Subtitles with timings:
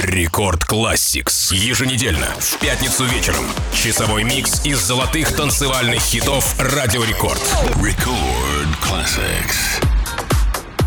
[0.00, 3.44] Record Classics Еженедельно, в пятницу вечером.
[3.74, 7.42] Часовой микс из золотых танцевальных хитов Радио Рекорд.
[7.76, 9.84] Record Classics.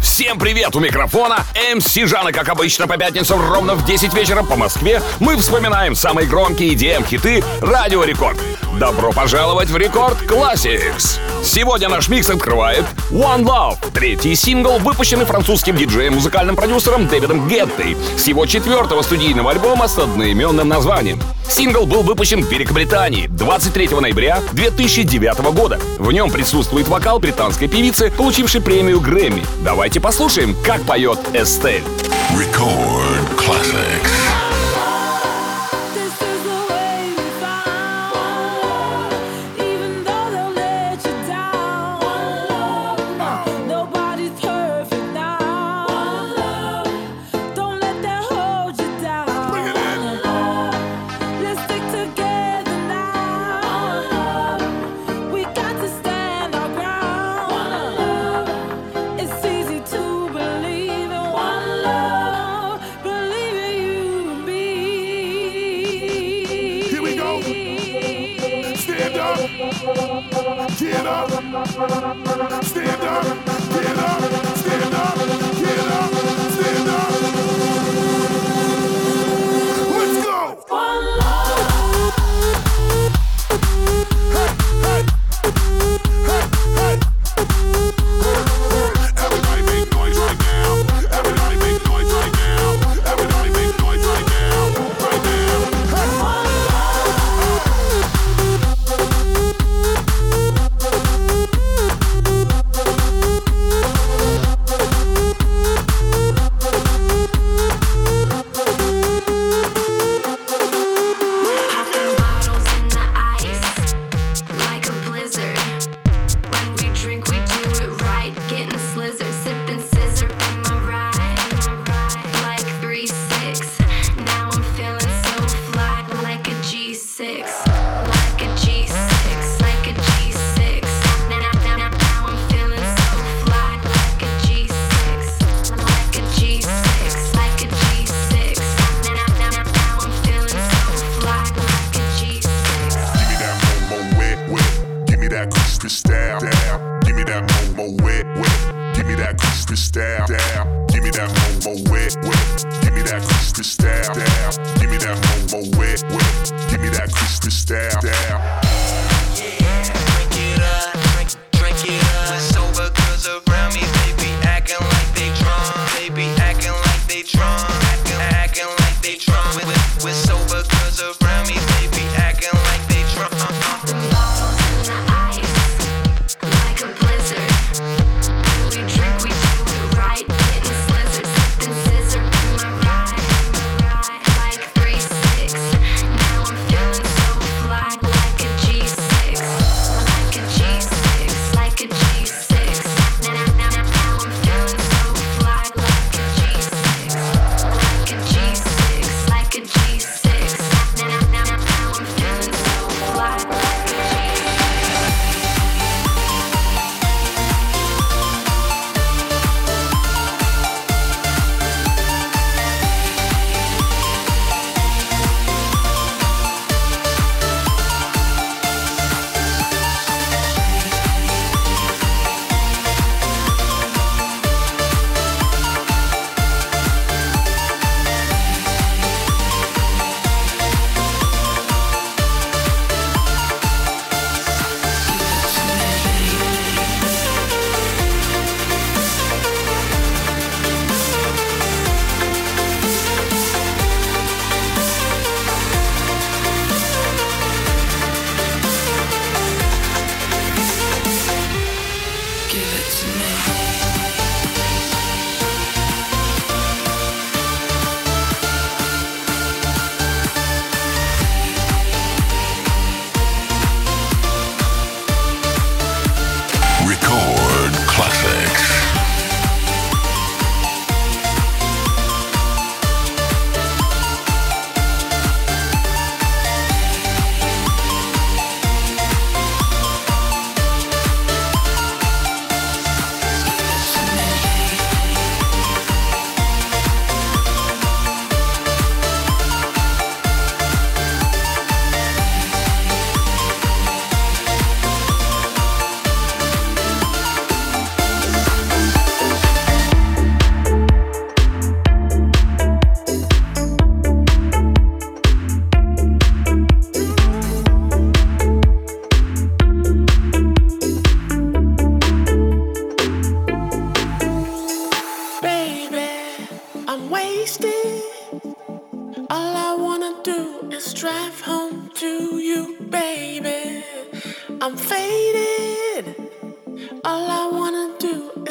[0.02, 0.76] Всем привет!
[0.76, 1.46] У микрофона
[1.76, 6.28] MC Жан, как обычно, по пятницам ровно в 10 вечера по Москве мы вспоминаем самые
[6.28, 8.40] громкие EDM-хиты Радио Рекорд.
[8.80, 11.20] Добро пожаловать в Record Classics.
[11.44, 17.98] Сегодня наш микс открывает One Love, третий сингл, выпущенный французским диджеем, музыкальным продюсером Дэвидом Геттой
[18.17, 21.20] с его четвертого студийного альбома с одноименным названием.
[21.48, 25.79] Сингл был выпущен в Великобритании 23 ноября 2009 года.
[25.99, 29.43] В нем присутствует вокал британской певицы, получившей премию Грэмми.
[29.63, 31.84] Давайте послушаем, как поет Эстель.
[32.31, 34.32] Record classics.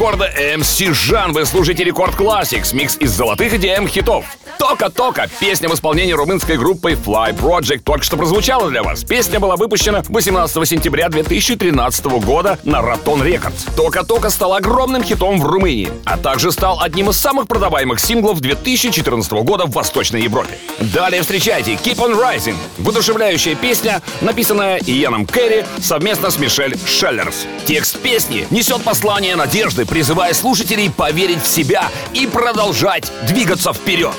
[0.00, 1.34] рекорда MC Жан.
[1.34, 4.24] Вы слушаете Record Classics, микс из золотых EDM-хитов.
[4.70, 9.02] «Toca Toca»— песня в исполнении румынской группы Fly Project только что прозвучала для вас.
[9.02, 13.68] Песня была выпущена 18 сентября 2013 года на Raton Records.
[13.74, 18.40] «Toca Toca» стал огромным хитом в Румынии, а также стал одним из самых продаваемых синглов
[18.40, 20.56] 2014 года в Восточной Европе.
[20.78, 27.44] Далее встречайте «Keep on Rising»— воодушевляющая песня, написанная Иеном Керри совместно с Мишель Шеллерс.
[27.66, 34.14] Текст песни несет послание надежды, призывая слушателей поверить в себя и продолжать двигаться вперед.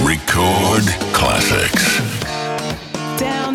[0.00, 2.00] Record Classics.
[3.18, 3.51] Down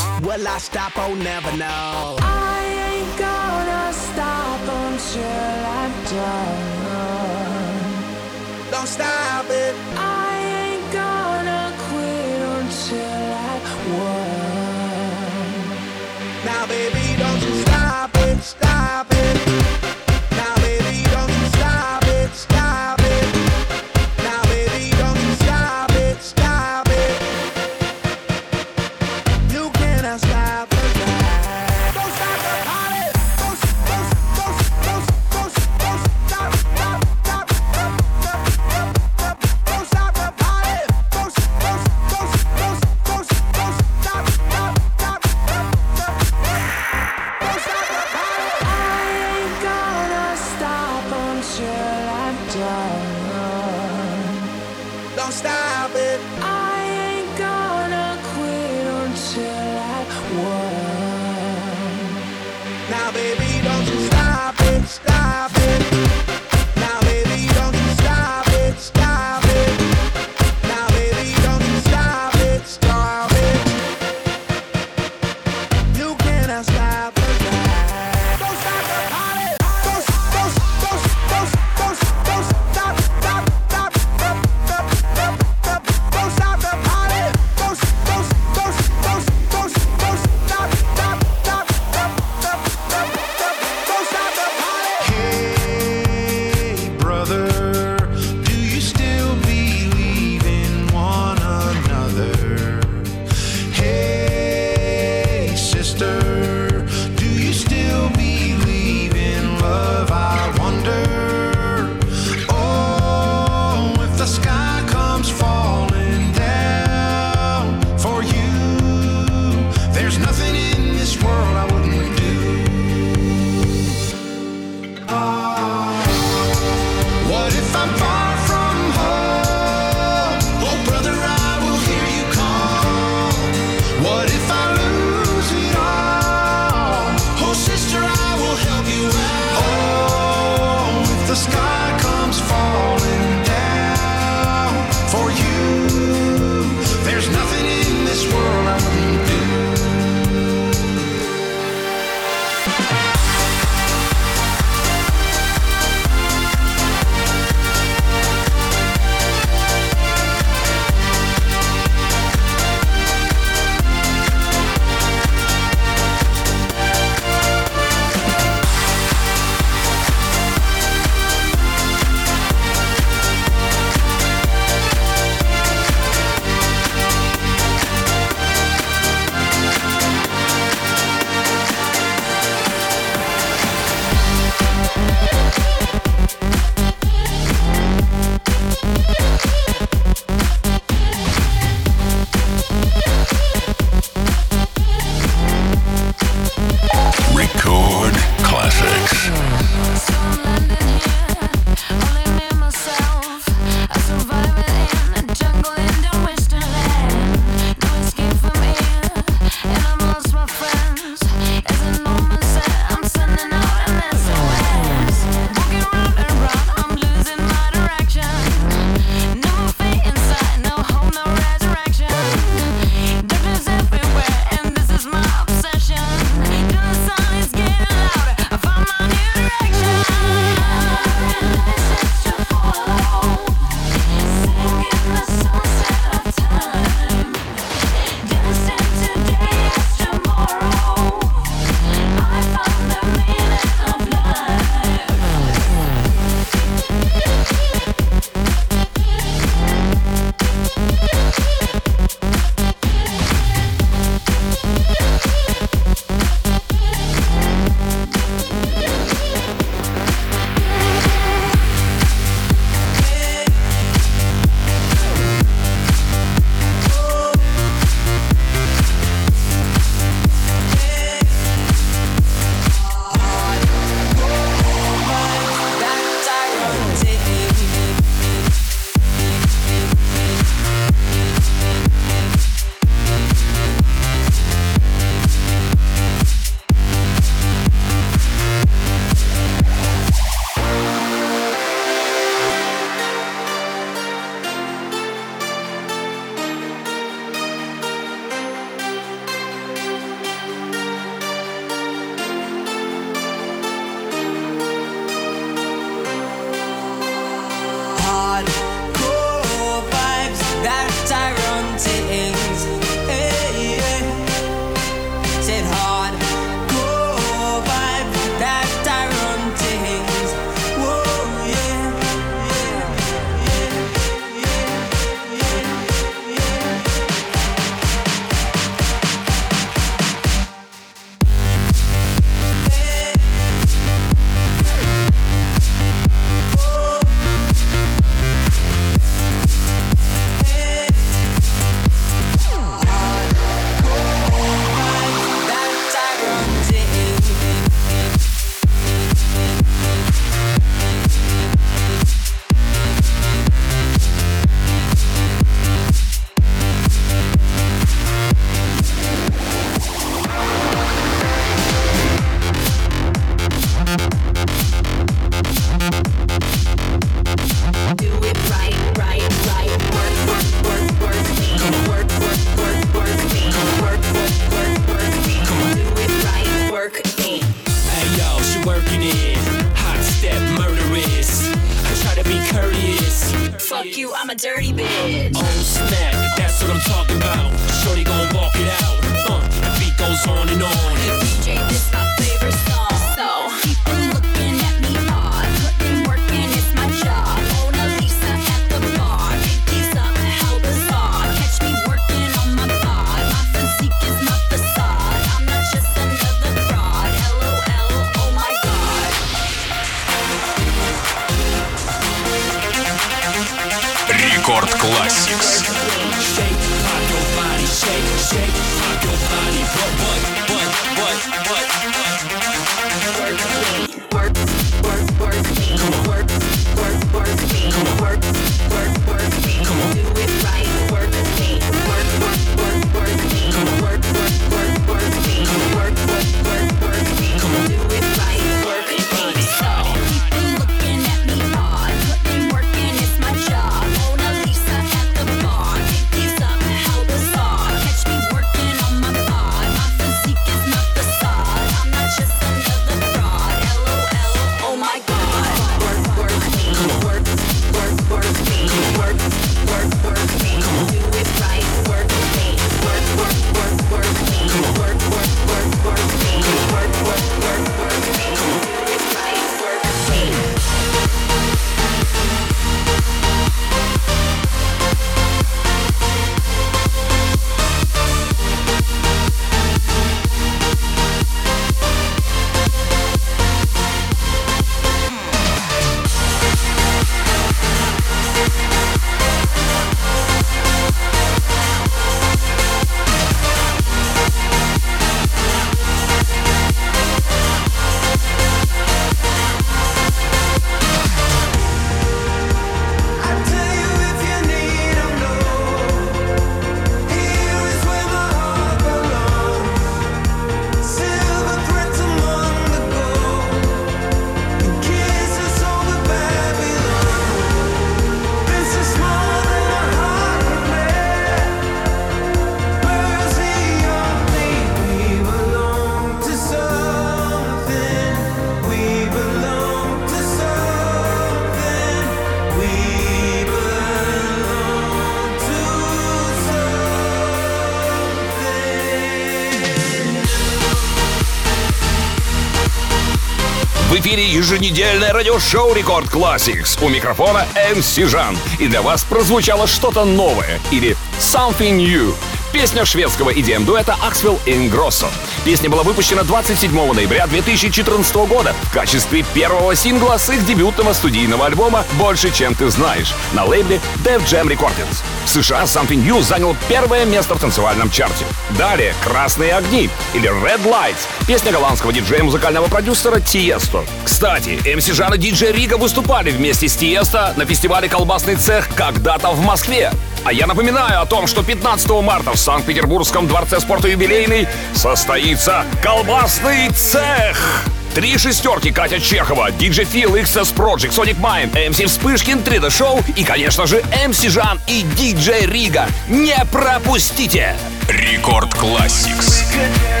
[544.11, 546.77] эфире еженедельное радиошоу Рекорд Classics.
[546.83, 548.37] У микрофона MC Жан.
[548.59, 552.13] И для вас прозвучало что-то новое или Something New.
[552.51, 555.07] Песня шведского EDM-дуэта Axwell Ingrosso.
[555.45, 561.45] Песня была выпущена 27 ноября 2014 года в качестве первого сингла с их дебютного студийного
[561.45, 565.01] альбома «Больше, чем ты знаешь» на лейбле Def Jam Recordings.
[565.23, 568.25] В США Something New занял первое место в танцевальном чарте.
[568.57, 573.83] Далее «Красные огни» или «Red Lights»— песня голландского диджея музыкального продюсера Тиесто.
[574.03, 579.31] Кстати, MC Жан и диджей Рига выступали вместе с Тиесто на фестивале «Колбасный цех» когда-то
[579.31, 579.91] в Москве.
[580.23, 586.69] А я напоминаю о том, что 15 марта в Санкт-Петербургском дворце спорта «Юбилейный» состоится колбасный
[586.69, 587.65] цех.
[587.93, 593.23] Три шестерки Катя Чехова, DJ Фил, XS Project, Sonic Mind, MC Вспышкин, 3D Show и,
[593.23, 595.87] конечно же, MC Жан и DJ Рига.
[596.07, 597.55] Не пропустите!
[597.89, 598.53] Рекорд.
[598.53, 600.00] Nobody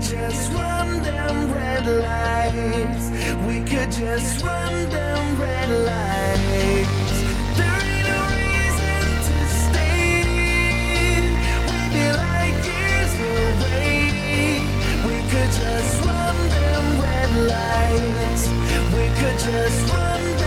[0.00, 3.10] just run them red lights.
[3.46, 7.12] We could just run them red lights.
[7.58, 10.24] There ain't no reason to stay.
[11.68, 13.92] We'd be like years away.
[15.06, 18.48] We could just run them red lights.
[18.96, 20.39] We could just run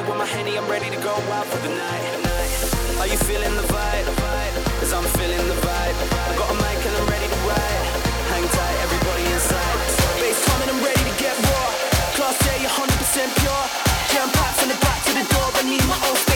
[0.00, 2.04] G with my henny, I'm ready to go out for the night.
[3.00, 4.06] Are you feeling the vibe?
[4.80, 5.96] Cause I'm feeling the vibe.
[6.30, 7.84] I got a mic and I'm ready to ride.
[8.32, 9.76] Hang tight, everybody inside.
[10.20, 11.68] Bass coming, I'm ready to get raw.
[12.16, 13.64] Class A, 100% pure.
[14.12, 16.29] Jam packs from the back to the door, I need my own.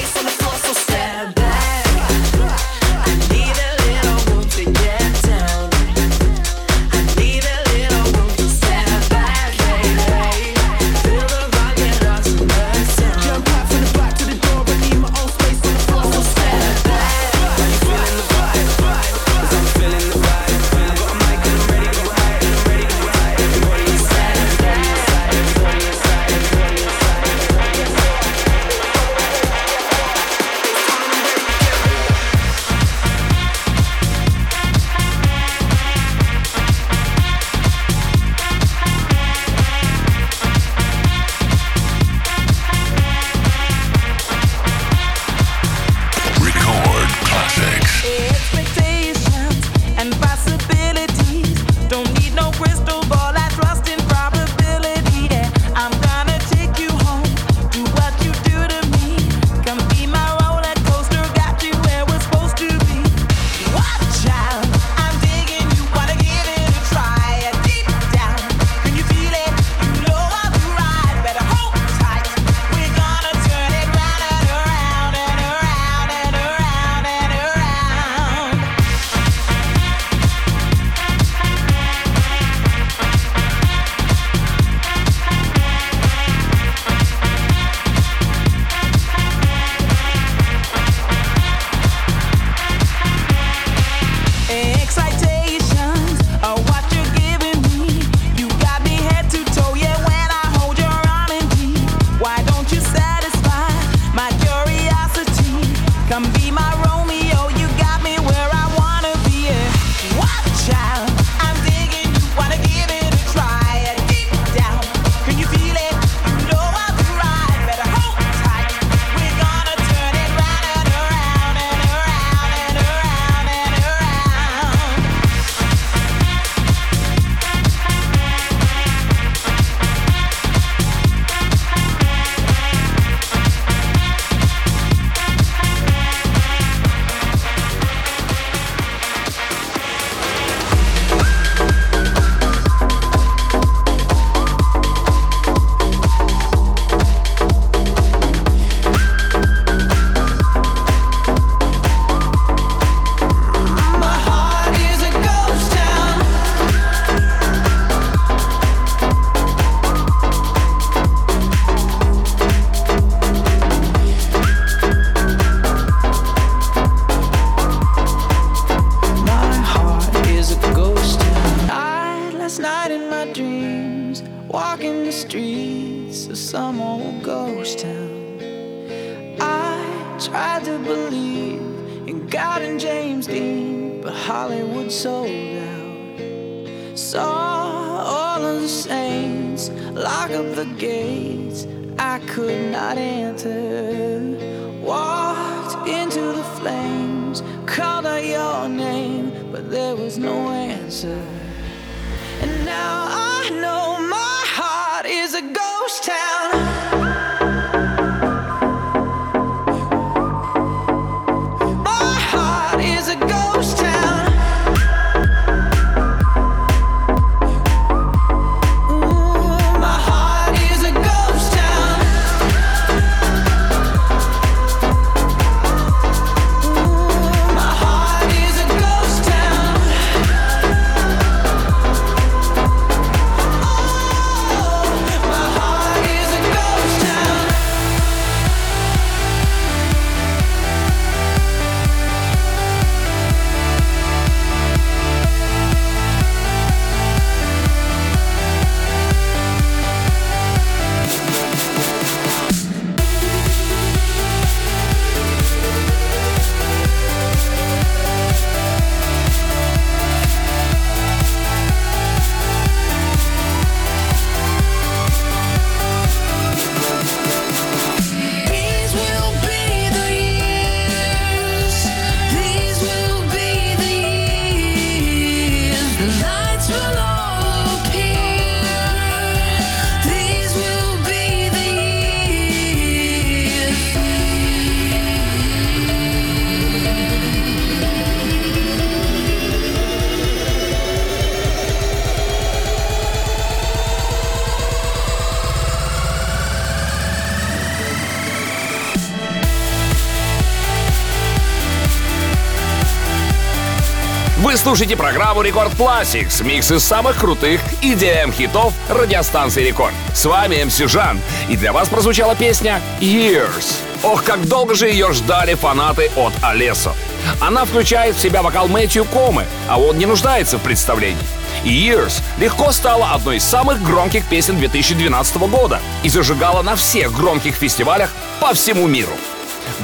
[304.75, 309.95] Слушаете программу Рекорд Classics, микс из самых крутых EDM-хитов радиостанции Рекорд.
[310.13, 313.77] С вами МС Жан, и для вас прозвучала песня Years.
[314.03, 316.93] Ох, как долго же ее ждали фанаты от Алесо.
[317.41, 321.23] Она включает в себя вокал Мэтью Комы, а он не нуждается в представлении.
[321.63, 327.55] Years легко стала одной из самых громких песен 2012 года и зажигала на всех громких
[327.55, 328.11] фестивалях
[328.41, 329.13] по всему миру.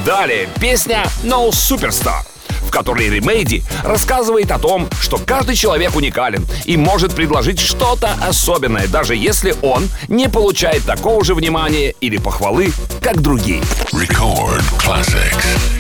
[0.05, 2.25] Далее песня No Superstar,
[2.71, 8.87] в которой Ремейди рассказывает о том, что каждый человек уникален и может предложить что-то особенное,
[8.87, 13.61] даже если он не получает такого же внимания или похвалы, как другие.
[13.93, 15.80] Record classics.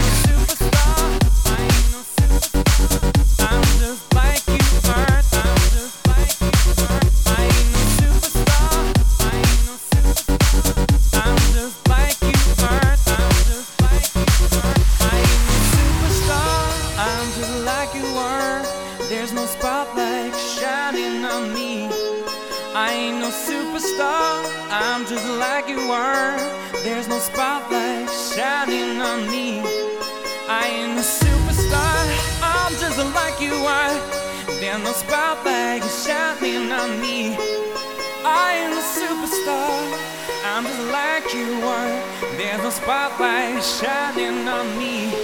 [42.90, 45.19] Spotlight shining on me.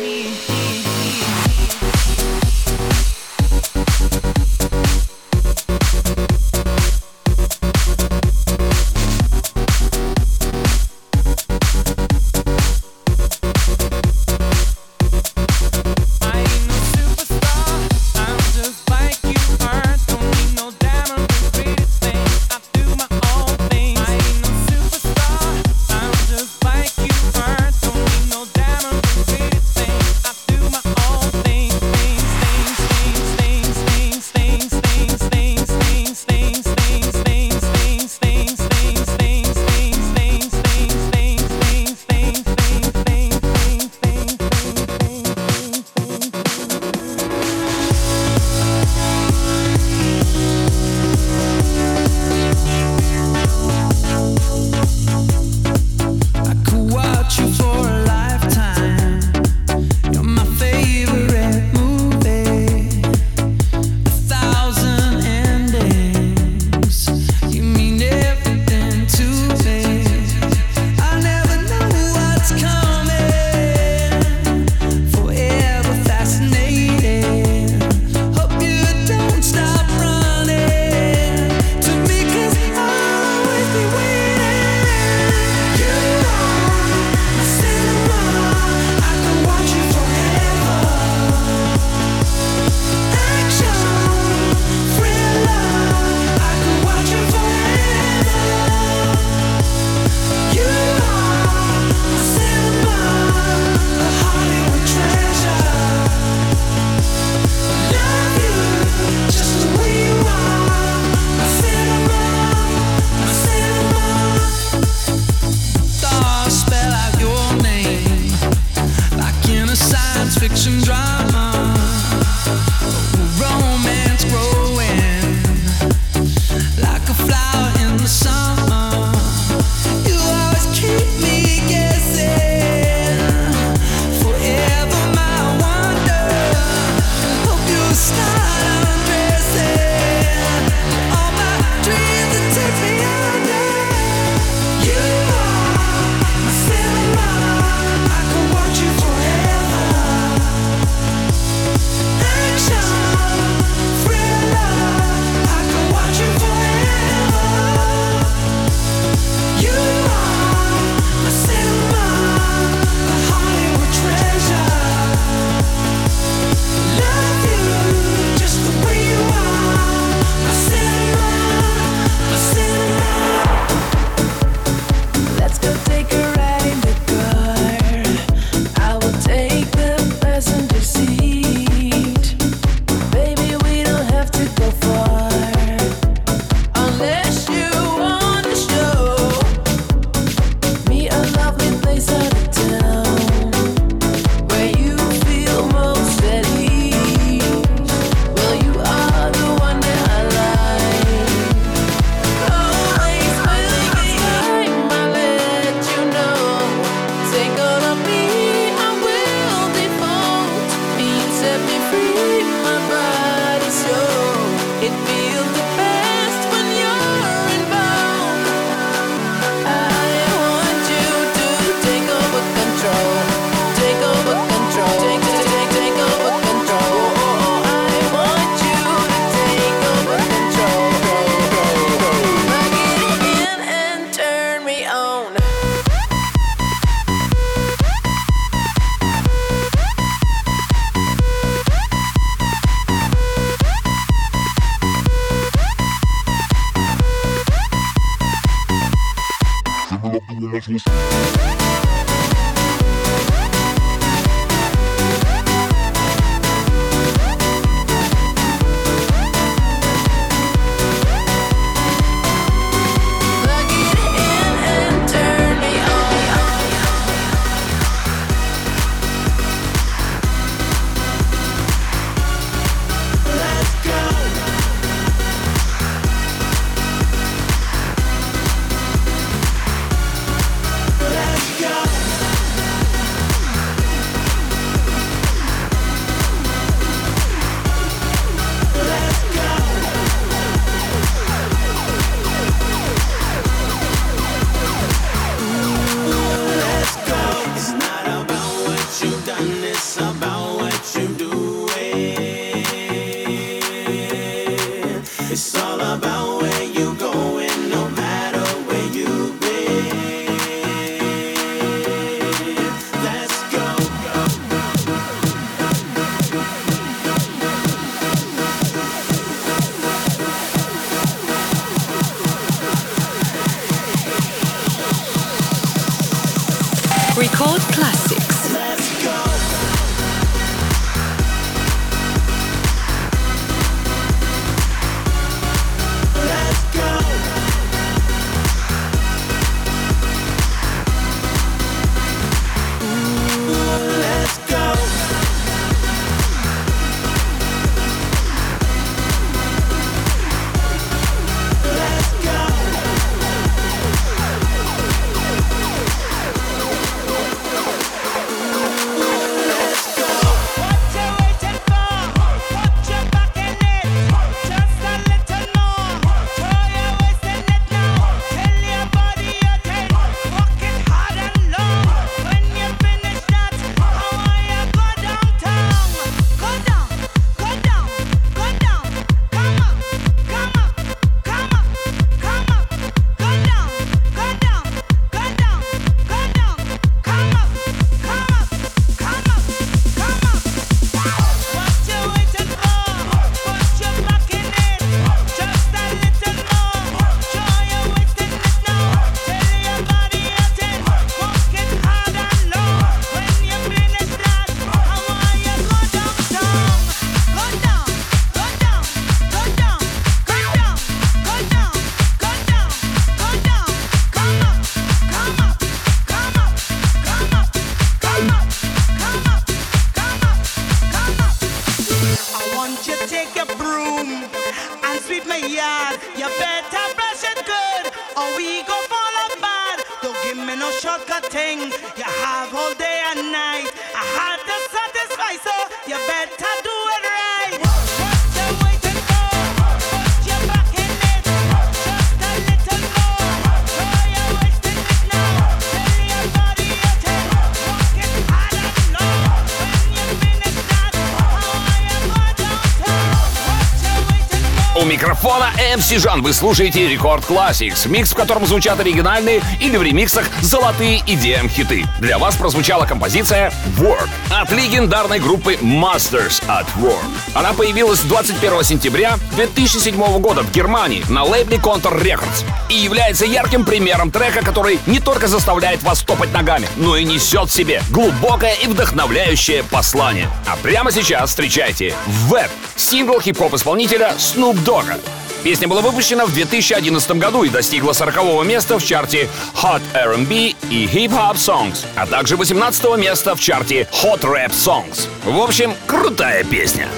[455.86, 456.22] Микрофона MC Жан.
[456.22, 461.84] Вы слушаете Рекорд Classics, микс, в котором звучат оригинальные или в ремиксах золотые EDM-хиты.
[462.00, 467.04] Для вас прозвучала композиция Work от легендарной группы Masters at Work.
[467.34, 473.64] Она появилась 21 сентября 2007 года в Германии на лейбле Contour Records и является ярким
[473.64, 478.54] примером трека, который не только заставляет вас топать ногами, но и несет в себе глубокое
[478.54, 480.28] и вдохновляющее послание.
[480.46, 481.94] А прямо сейчас встречайте
[482.30, 484.98] Web, сингл хип-хоп исполнителя Snoop Dogg.
[485.46, 490.86] Песня была выпущена в 2011 году и достигла 40 места в чарте Hot R&B и
[490.86, 495.06] Hip Hop Songs, а также 18 места в чарте Hot Rap Songs.
[495.24, 496.88] В общем, крутая песня.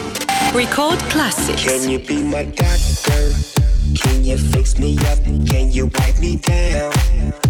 [0.55, 1.63] Record classics.
[1.63, 3.58] Can you be my doctor?
[3.95, 5.19] Can you fix me up?
[5.25, 6.93] Can you wipe me down?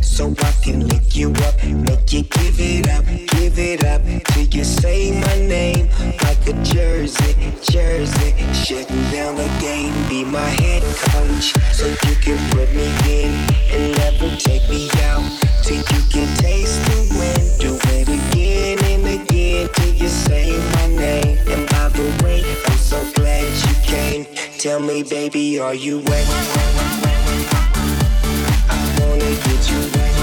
[0.03, 4.45] So I can lick you up, make you give it up, give it up till
[4.45, 5.89] you say my name
[6.23, 8.35] like a jersey, jersey.
[8.53, 13.33] Shutting down the game, be my head coach, so you can put me in
[13.73, 15.25] and never take me out
[15.63, 17.59] till you can taste the wind.
[17.59, 21.39] Do it again and again till you say my name.
[21.49, 24.38] And by the way, I'm so glad you came.
[24.59, 26.27] Tell me, baby, are you wet?
[28.69, 30.15] I wanna get you wet.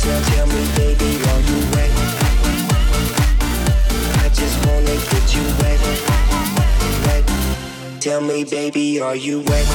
[0.00, 1.92] Tell, tell me, baby, are you wet?
[4.18, 5.78] I just wanna get you wet.
[8.00, 9.66] Tell me, baby, are you wet?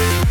[0.00, 0.21] back.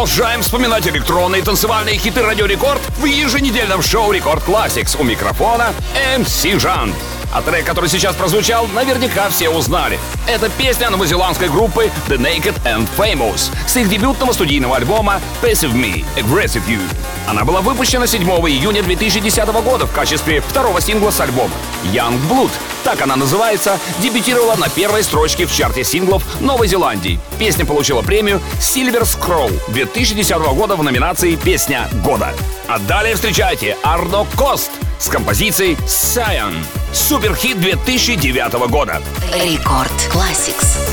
[0.00, 4.98] Продолжаем вспоминать электронные танцевальные хиты Радио Рекорд в еженедельном шоу Record Classics.
[4.98, 5.74] У микрофона
[6.16, 6.94] MC Жан.
[7.34, 10.00] А трек, который сейчас прозвучал, наверняка все узнали.
[10.26, 16.02] Это песня новозеландской группы The Naked and Famous с их дебютного студийного альбома Passive Me,
[16.16, 16.80] Aggressive You.
[17.28, 21.52] Она была выпущена 7 июня 2010 года в качестве второго сингла с альбома
[21.84, 22.50] Young Blood.
[22.84, 27.20] Так она называется, дебютировала на первой строчке в чарте синглов Новой Зеландии.
[27.38, 32.34] Песня получила премию Silver Scroll 2010 года в номинации «Песня года».
[32.68, 36.54] А далее встречайте Ардо Кост с композицией Scion.
[36.92, 39.00] Суперхит 2009 года.
[39.34, 40.89] Рекорд Classics.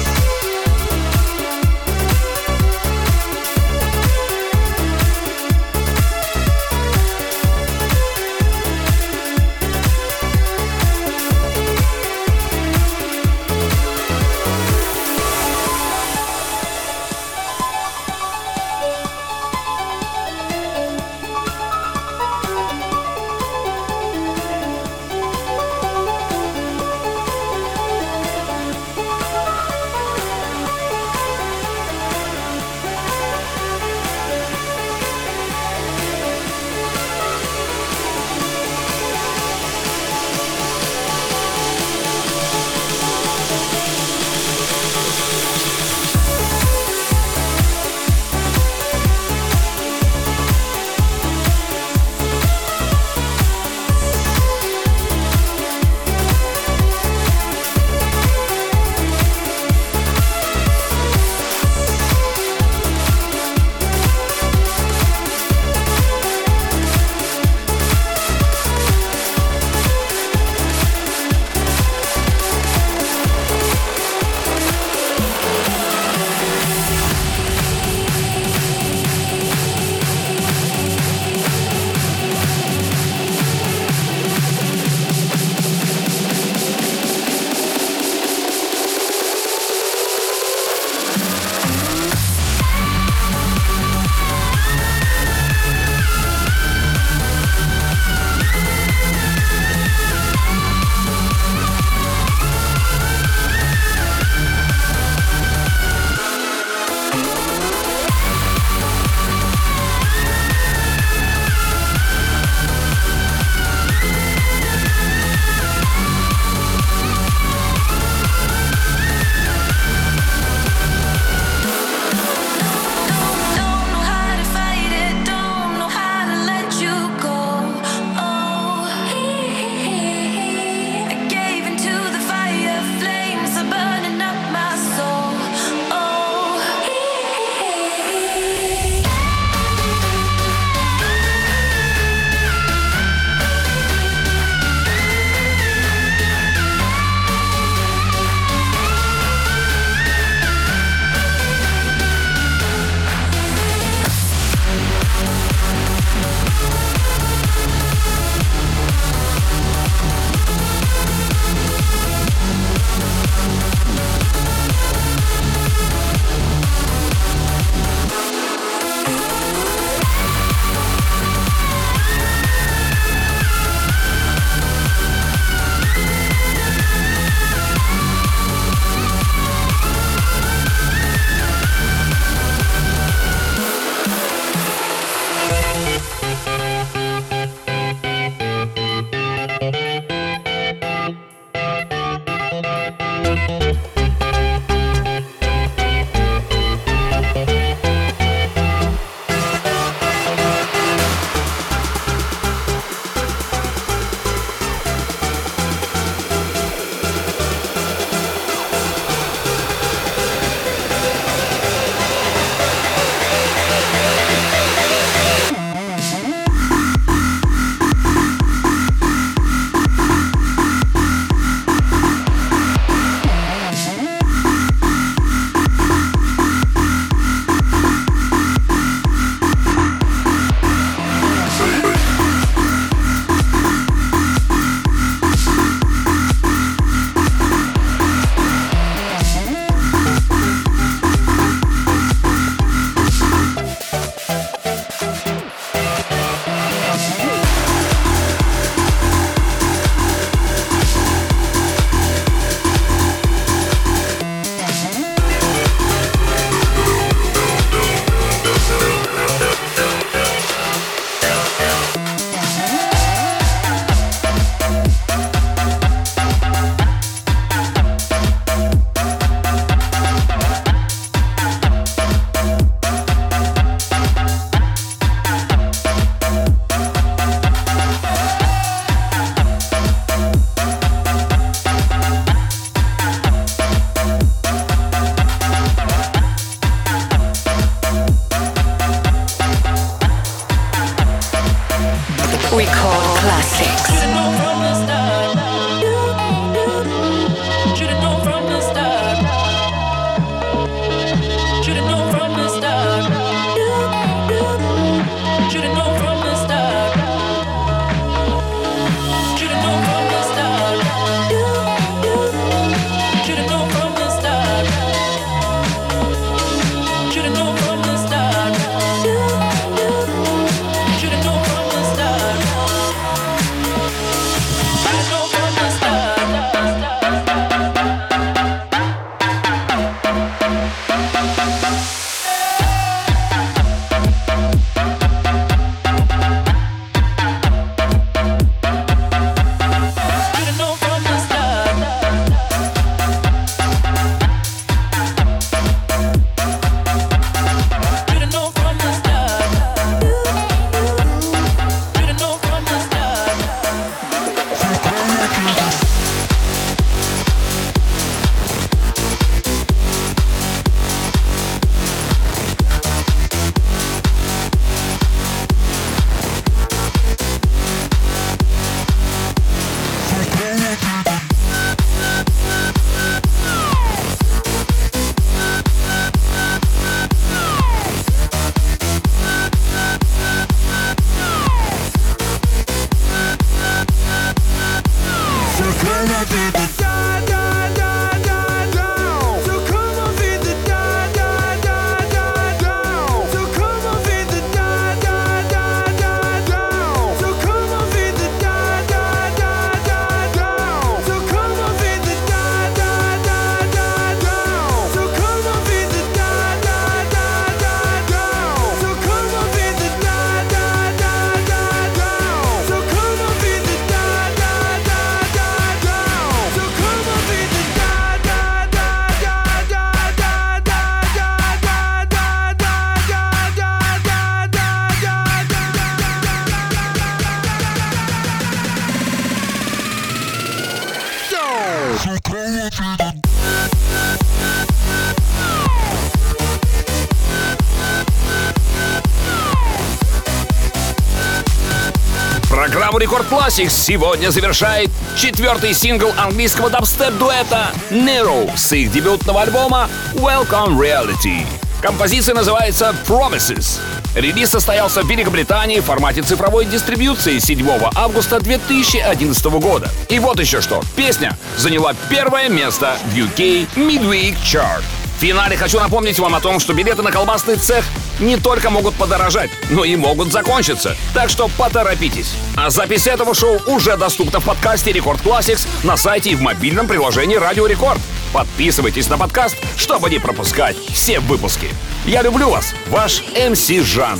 [442.97, 450.79] Программу Рекорд Classics сегодня завершает четвертый сингл английского дабстеп-дуэта Nero с их дебютного альбома Welcome
[450.79, 451.45] Reality.
[451.79, 453.79] Композиция называется Promises.
[454.15, 459.89] Релиз состоялся в Великобритании в формате цифровой дистрибьюции 7 августа 2011 года.
[460.09, 460.81] И вот еще что.
[460.95, 464.83] Песня заняла первое место в UK Midweek Chart.
[465.17, 467.83] В финале хочу напомнить вам о том, что билеты на колбасный цех
[468.19, 470.95] не только могут подорожать, но и могут закончиться.
[471.15, 472.35] Так что поторопитесь.
[472.55, 476.87] А запись этого шоу уже доступна в подкасте Record Classics на сайте и в мобильном
[476.87, 477.99] приложении Радио Рекорд.
[478.31, 481.69] Подписывайтесь на подкаст, чтобы не пропускать все выпуски.
[482.05, 484.19] Я люблю вас, ваш MC Жан.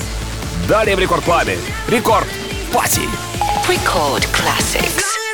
[0.68, 1.60] Далее в Record Club е.
[1.90, 2.28] Record
[2.74, 3.02] Party.
[3.68, 5.27] Record Classics.